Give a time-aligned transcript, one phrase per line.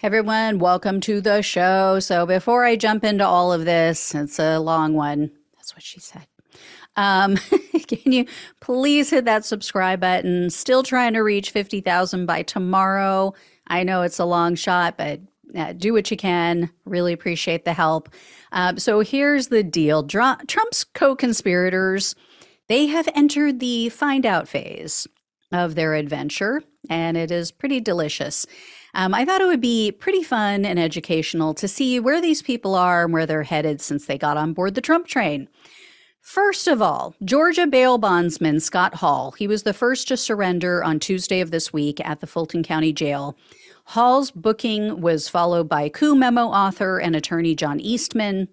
[0.00, 1.98] Everyone, welcome to the show.
[1.98, 5.32] So, before I jump into all of this, it's a long one.
[5.56, 6.24] That's what she said.
[6.94, 7.36] Um,
[7.88, 8.26] can you
[8.60, 10.50] please hit that subscribe button?
[10.50, 13.34] Still trying to reach 50,000 by tomorrow.
[13.66, 15.18] I know it's a long shot, but
[15.56, 16.70] uh, do what you can.
[16.84, 18.08] Really appreciate the help.
[18.52, 22.14] Um, so, here's the deal Trump's co conspirators,
[22.68, 25.08] they have entered the find out phase
[25.52, 28.46] of their adventure, and it is pretty delicious.
[28.94, 32.74] Um, I thought it would be pretty fun and educational to see where these people
[32.74, 35.48] are and where they're headed since they got on board the Trump train.
[36.20, 39.32] First of all, Georgia bail bondsman Scott Hall.
[39.32, 42.92] He was the first to surrender on Tuesday of this week at the Fulton County
[42.92, 43.36] Jail.
[43.84, 48.48] Hall's booking was followed by coup memo author and attorney John Eastman.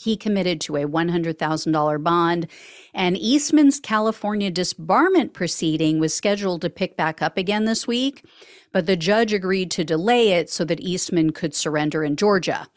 [0.00, 2.46] He committed to a $100,000 bond,
[2.94, 8.24] and Eastman's California disbarment proceeding was scheduled to pick back up again this week
[8.72, 12.68] but the judge agreed to delay it so that Eastman could surrender in Georgia.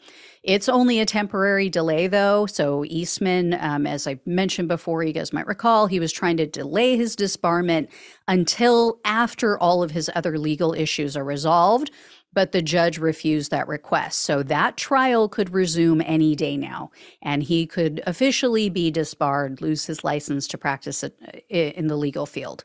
[0.42, 2.46] It's only a temporary delay, though.
[2.46, 6.46] So, Eastman, um, as I mentioned before, you guys might recall, he was trying to
[6.46, 7.88] delay his disbarment
[8.28, 11.90] until after all of his other legal issues are resolved.
[12.34, 14.20] But the judge refused that request.
[14.20, 16.90] So, that trial could resume any day now,
[17.22, 21.04] and he could officially be disbarred, lose his license to practice
[21.48, 22.64] in the legal field.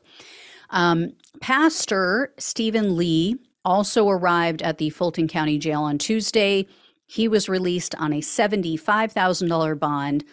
[0.70, 6.66] Um, Pastor Stephen Lee also arrived at the Fulton County Jail on Tuesday.
[7.06, 10.24] He was released on a $75,000 bond,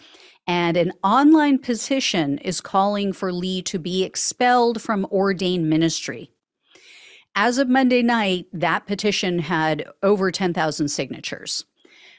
[0.46, 6.32] and an online petition is calling for Lee to be expelled from ordained ministry.
[7.40, 11.66] As of Monday night, that petition had over 10,000 signatures.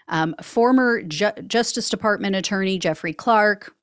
[0.06, 3.74] Um, former Ju- Justice Department Attorney Jeffrey Clark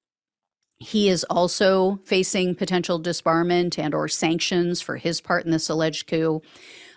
[0.77, 6.07] he is also facing potential disbarment and or sanctions for his part in this alleged
[6.07, 6.41] coup.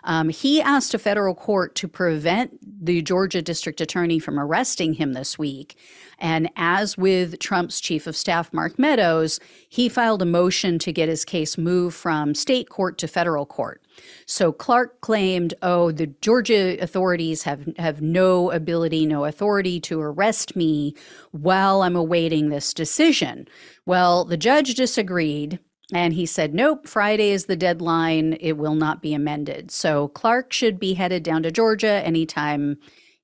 [0.04, 5.12] Um, he asked a federal court to prevent the Georgia district attorney from arresting him
[5.12, 5.76] this week.
[6.18, 11.08] And as with Trump's chief of staff, Mark Meadows, he filed a motion to get
[11.08, 13.82] his case moved from state court to federal court.
[14.26, 20.56] So Clark claimed, oh, the Georgia authorities have, have no ability, no authority to arrest
[20.56, 20.94] me
[21.32, 23.48] while I'm awaiting this decision.
[23.86, 25.58] Well, the judge disagreed
[25.92, 28.34] and he said, nope, Friday is the deadline.
[28.40, 29.70] It will not be amended.
[29.70, 32.76] So Clark should be headed down to Georgia anytime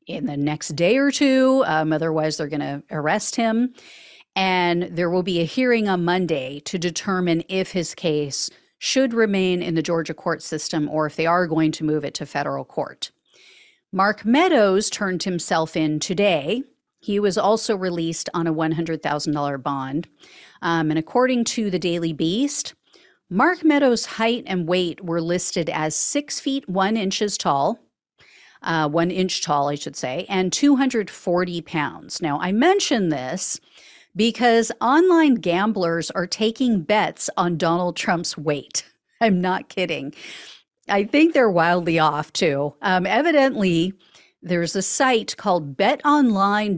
[0.07, 1.63] in the next day or two.
[1.67, 3.75] Um, otherwise, they're going to arrest him.
[4.37, 8.51] And there will be a hearing on Monday to determine if his case
[8.85, 12.13] should remain in the Georgia court system or if they are going to move it
[12.13, 13.11] to federal court.
[13.91, 16.63] Mark Meadows turned himself in today.
[17.01, 20.09] He was also released on a $100,000 bond.
[20.61, 22.75] Um, and according to the Daily Beast,
[23.31, 27.79] Mark Meadows' height and weight were listed as six feet one inches tall,
[28.63, 32.21] uh, one inch tall, I should say, and 240 pounds.
[32.21, 33.61] Now, I mention this
[34.17, 38.85] because online gamblers are taking bets on Donald Trump's weight.
[39.21, 40.15] I'm not kidding.
[40.89, 42.75] I think they're wildly off too.
[42.83, 43.95] Um, evidently,
[44.43, 46.75] there's a site called betonline.ag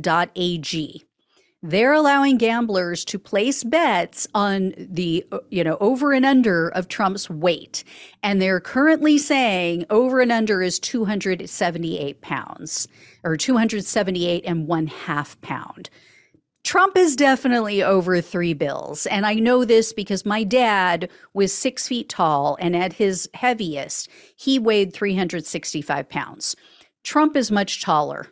[1.62, 7.28] they're allowing gamblers to place bets on the you know over and under of Trump's
[7.28, 7.82] weight
[8.22, 12.86] and they're currently saying over and under is 278 pounds
[13.24, 15.90] or 278 and one half pound
[16.66, 19.06] Trump is definitely over three bills.
[19.06, 24.08] And I know this because my dad was six feet tall, and at his heaviest,
[24.34, 26.56] he weighed 365 pounds.
[27.04, 28.26] Trump is much taller.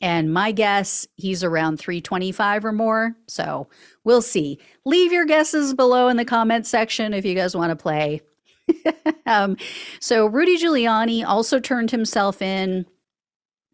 [0.00, 3.16] And my guess, he's around 325 or more.
[3.26, 3.68] So
[4.04, 4.60] we'll see.
[4.84, 8.20] Leave your guesses below in the comment section if you guys want to play.
[9.26, 9.56] um,
[9.98, 12.86] so Rudy Giuliani also turned himself in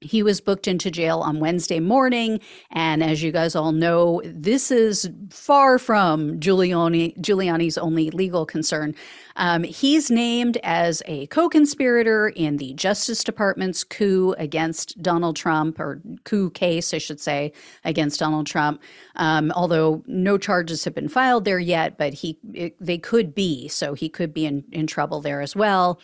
[0.00, 2.40] he was booked into jail on Wednesday morning.
[2.70, 8.94] And as you guys all know, this is far from Giuliani, Giuliani's only legal concern.
[9.36, 15.80] Um, he's named as a co conspirator in the Justice Department's coup against Donald Trump,
[15.80, 17.52] or coup case, I should say,
[17.84, 18.82] against Donald Trump.
[19.16, 23.68] Um, although no charges have been filed there yet, but he it, they could be.
[23.68, 26.00] So he could be in, in trouble there as well.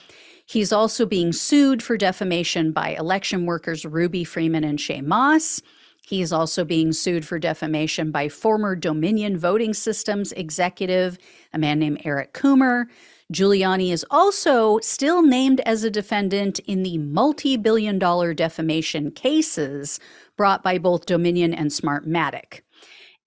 [0.53, 5.63] He's also being sued for defamation by election workers Ruby Freeman and Shaye Moss.
[6.07, 11.17] He's also being sued for defamation by former Dominion Voting Systems executive,
[11.55, 12.85] a man named Eric Coomer.
[13.33, 19.99] Giuliani is also still named as a defendant in the multi billion dollar defamation cases
[20.37, 22.61] brought by both Dominion and Smartmatic.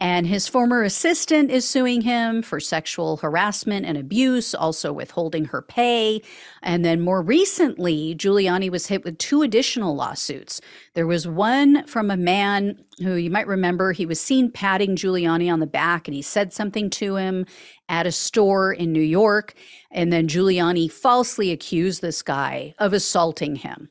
[0.02, 5.62] And his former assistant is suing him for sexual harassment and abuse, also withholding her
[5.62, 6.22] pay.
[6.62, 10.60] And then more recently, Giuliani was hit with two additional lawsuits.
[10.96, 15.52] There was one from a man who you might remember he was seen patting Giuliani
[15.52, 17.46] on the back and he said something to him
[17.88, 19.54] at a store in New York.
[19.92, 23.90] And then Giuliani falsely accused this guy of assaulting him.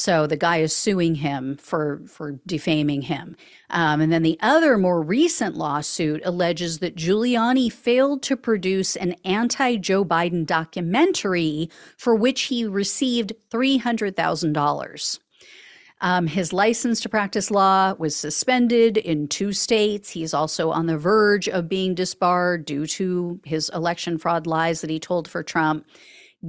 [0.00, 3.36] So the guy is suing him for for defaming him.
[3.68, 9.14] Um, and then the other more recent lawsuit alleges that Giuliani failed to produce an
[9.26, 11.68] anti Joe Biden documentary
[11.98, 15.20] for which he received three hundred thousand dollars.
[16.00, 20.08] Um, his license to practice law was suspended in two states.
[20.08, 24.88] He's also on the verge of being disbarred due to his election fraud lies that
[24.88, 25.84] he told for Trump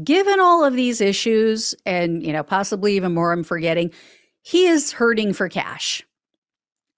[0.03, 3.91] given all of these issues and you know possibly even more i'm forgetting
[4.43, 6.03] he is hurting for cash.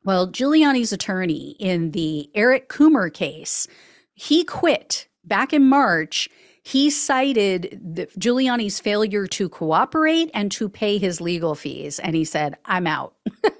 [0.05, 3.67] Well giuliani's attorney in the eric coomer case
[4.13, 6.29] he quit back in march.
[6.65, 11.99] He cited the, giuliani's failure to cooperate and to pay his legal fees.
[11.99, 13.15] And he said i'm out.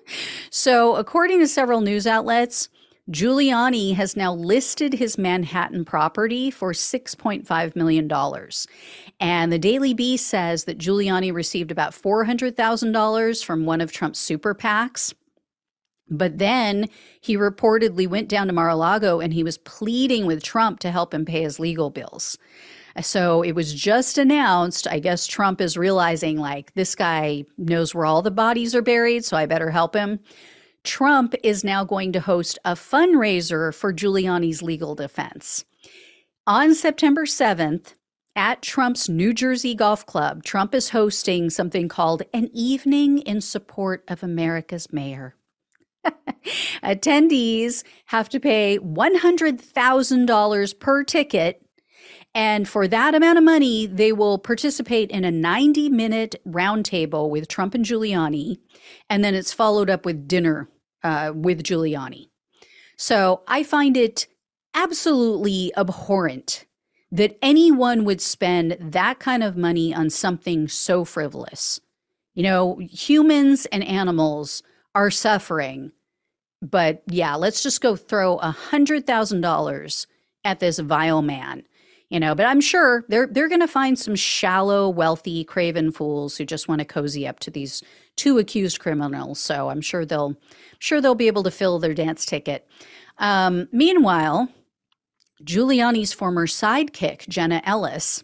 [0.50, 2.70] So according to several news outlets
[3.12, 8.10] Giuliani has now listed his Manhattan property for $6.5 million.
[9.20, 14.56] And the Daily Beast says that Giuliani received about $400,000 from one of Trump's super
[14.56, 15.14] PACs.
[16.10, 16.88] But then
[17.20, 20.92] he reportedly went down to Mar a Lago and he was pleading with Trump to
[20.92, 22.38] help him pay his legal bills.
[23.02, 24.88] So it was just announced.
[24.88, 29.26] I guess Trump is realizing, like, this guy knows where all the bodies are buried,
[29.26, 30.20] so I better help him.
[30.84, 35.64] Trump is now going to host a fundraiser for Giuliani's legal defense.
[36.46, 37.96] On September 7th,
[38.36, 44.04] at Trump's New Jersey Golf Club, Trump is hosting something called an evening in support
[44.08, 45.36] of America's mayor.
[46.84, 51.63] Attendees have to pay $100,000 per ticket.
[52.36, 57.48] And for that amount of money, they will participate in a 90 minute roundtable with
[57.48, 58.58] Trump and Giuliani.
[59.10, 60.70] And then it's followed up with dinner
[61.04, 62.30] uh, with Giuliani.
[62.98, 64.28] So I find it
[64.74, 66.66] absolutely abhorrent
[67.12, 71.80] that anyone would spend that kind of money on something so frivolous.
[72.34, 74.64] You know, humans and animals
[74.96, 75.92] are suffering,
[76.62, 80.08] but yeah, let's just go throw a hundred thousand dollars
[80.44, 81.64] at this vile man.
[82.14, 86.38] You know, but I'm sure they're they're going to find some shallow, wealthy, craven fools
[86.38, 87.82] who just want to cozy up to these
[88.18, 89.40] two accused criminals.
[89.40, 90.36] So I'm sure they'll
[90.78, 92.68] sure they'll be able to fill their dance ticket.
[93.18, 94.48] Um, meanwhile,
[95.44, 98.24] Giuliani's former sidekick, Jenna Ellis,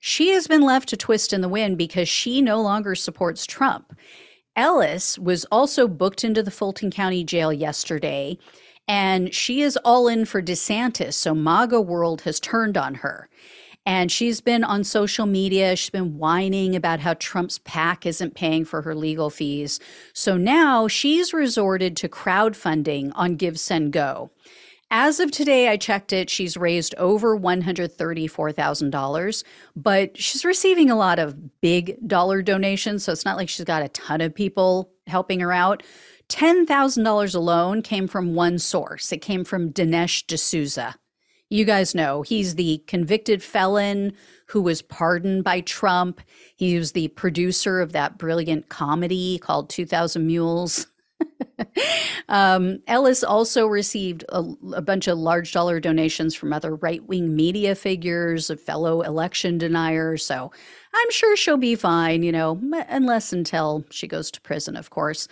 [0.00, 3.96] she has been left to twist in the wind because she no longer supports Trump.
[4.56, 8.36] Ellis was also booked into the Fulton County Jail yesterday,
[8.88, 11.14] and she is all in for DeSantis.
[11.14, 13.28] So MAGA world has turned on her.
[13.86, 15.76] And she's been on social media.
[15.76, 19.80] She's been whining about how Trump's PAC isn't paying for her legal fees.
[20.12, 24.30] So now she's resorted to crowdfunding on Give Send Go.
[24.90, 26.30] As of today, I checked it.
[26.30, 29.44] She's raised over $134,000,
[29.76, 33.04] but she's receiving a lot of big dollar donations.
[33.04, 35.82] So it's not like she's got a ton of people helping her out.
[36.28, 39.12] $10,000 alone came from one source.
[39.12, 40.96] It came from Dinesh D'Souza.
[41.50, 44.12] You guys know he's the convicted felon
[44.48, 46.20] who was pardoned by Trump.
[46.56, 50.86] He was the producer of that brilliant comedy called 2000 Mules.
[52.28, 57.34] um, Ellis also received a, a, bunch of large dollar donations from other right wing
[57.34, 60.16] media figures, a fellow election denier.
[60.16, 60.50] So
[60.94, 65.28] I'm sure she'll be fine, you know, unless until she goes to prison, of course.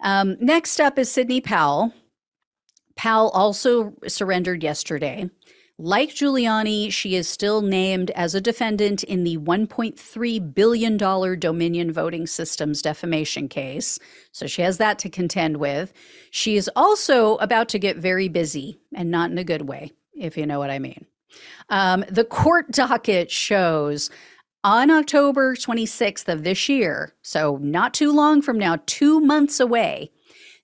[0.00, 1.92] Um, next up is Sidney Powell.
[2.96, 5.28] Powell also surrendered yesterday.
[5.76, 12.28] Like Giuliani, she is still named as a defendant in the $1.3 billion Dominion voting
[12.28, 13.98] systems defamation case.
[14.30, 15.92] So she has that to contend with.
[16.30, 20.36] She is also about to get very busy, and not in a good way, if
[20.36, 21.06] you know what I mean.
[21.68, 24.10] Um, the court docket shows
[24.62, 30.12] on October 26th of this year, so not too long from now, two months away,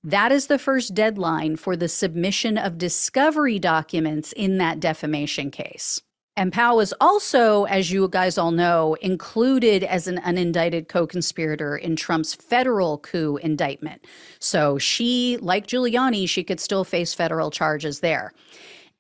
[0.02, 6.00] that is the first deadline for the submission of discovery documents in that defamation case.
[6.37, 11.76] And Powell was also, as you guys all know, included as an unindicted co conspirator
[11.76, 14.07] in Trump's federal coup indictment.
[14.38, 18.33] So she, like Giuliani, she could still face federal charges there.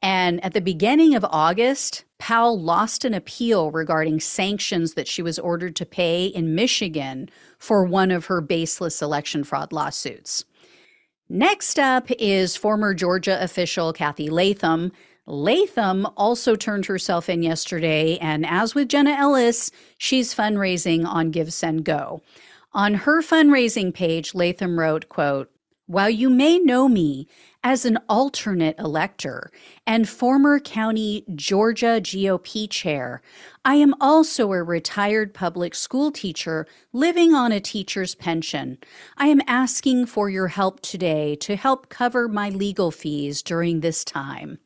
[0.02, 5.38] And at the beginning of August, Powell lost an appeal regarding sanctions that she was
[5.38, 10.44] ordered to pay in Michigan for one of her baseless election fraud lawsuits.
[11.32, 14.90] Next up is former Georgia official Cathy Latham.
[15.26, 21.52] Latham also turned herself in yesterday, and as with Jenna Ellis, she's fundraising on Give
[21.52, 22.20] Send Go.
[22.72, 25.52] On her fundraising page, Latham wrote, quote,
[25.90, 27.26] while you may know me
[27.64, 29.50] as an alternate elector
[29.84, 33.20] and former county Georgia GOP chair,
[33.64, 38.78] I am also a retired public school teacher living on a teacher's pension.
[39.16, 44.04] I am asking for your help today to help cover my legal fees during this
[44.04, 44.60] time.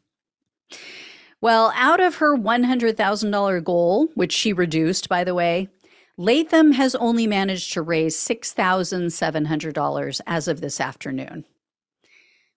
[1.41, 5.71] Well, out of her $100,000 goal, which she reduced, by the way,
[6.17, 11.45] Latham has only managed to raise $6,700 as of this afternoon.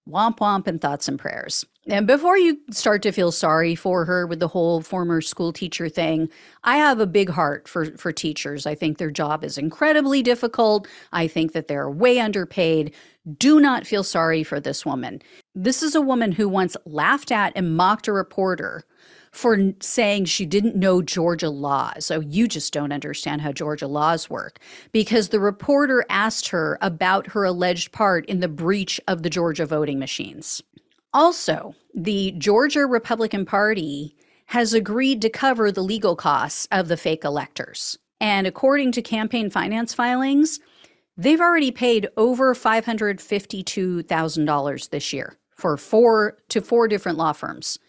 [0.07, 1.65] Womp womp and thoughts and prayers.
[1.87, 5.89] And before you start to feel sorry for her with the whole former school teacher
[5.89, 6.29] thing,
[6.63, 8.65] I have a big heart for, for teachers.
[8.65, 10.87] I think their job is incredibly difficult.
[11.11, 12.93] I think that they're way underpaid.
[13.37, 15.21] Do not feel sorry for this woman.
[15.55, 18.83] This is a woman who once laughed at and mocked a reporter
[19.31, 22.05] for saying she didn't know Georgia laws.
[22.05, 24.59] So you just don't understand how Georgia laws work
[24.91, 29.65] because the reporter asked her about her alleged part in the breach of the Georgia
[29.65, 30.61] voting machines.
[31.13, 34.15] Also, the Georgia Republican Party
[34.47, 37.97] has agreed to cover the legal costs of the fake electors.
[38.19, 40.61] And according to campaign finance filings,
[41.17, 47.79] they've already paid over $552,000 this year for four to four different law firms.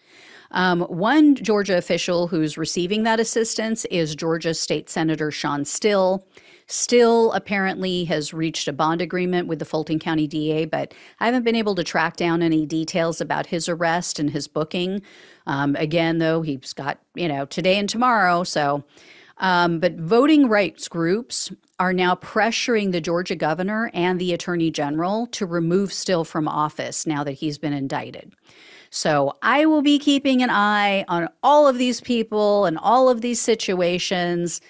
[0.51, 6.27] Um, one Georgia official who's receiving that assistance is Georgia State Senator Shawn Still.
[6.67, 11.45] Still apparently has reached a bond agreement with the Fulton County DA, but I haven't
[11.45, 15.01] been able to track down any details about his arrest and his booking.
[15.47, 18.45] Um, again, though, he's got, you know, today and tomorrow.
[18.45, 18.85] So,
[19.39, 25.27] um, but voting rights groups are now pressuring the Georgia governor and the attorney general
[25.29, 28.35] to remove Still from office now that he's been indicted.
[28.91, 33.21] So I will be keeping an eye on all of these people and all of
[33.21, 34.61] these situations.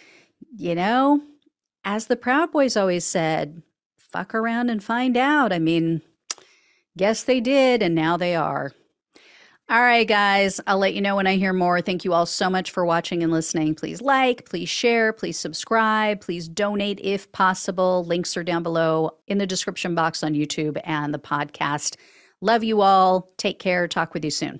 [0.56, 1.22] You know,
[1.84, 3.62] as the Proud Boys always said,
[3.96, 5.52] fuck around and find out.
[5.52, 6.02] I mean,
[6.96, 8.72] guess they did, and now they are.
[9.70, 11.82] All right, guys, I'll let you know when I hear more.
[11.82, 13.74] Thank you all so much for watching and listening.
[13.74, 18.02] Please like, please share, please subscribe, please donate if possible.
[18.06, 21.96] Links are down below in the description box on YouTube and the podcast.
[22.40, 23.28] Love you all.
[23.36, 23.86] Take care.
[23.86, 24.58] Talk with you soon.